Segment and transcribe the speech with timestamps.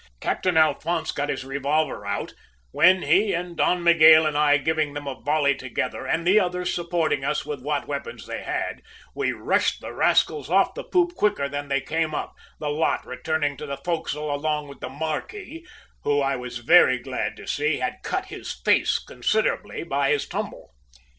[0.19, 2.33] Captain Alphonse got his revolver out,
[2.71, 6.73] when he and Don Miguel and I giving them a volley altogether, and the others
[6.73, 8.81] supporting us with what weapons they had,
[9.13, 13.57] we rushed the rascals off the poop quicker than they came up, the lot returning
[13.57, 15.67] to the forecastle along with the `marquis,'
[16.01, 20.73] who, I was very glad to see, had cut his face considerably by his tumble.